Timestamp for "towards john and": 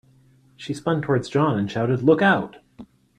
1.03-1.69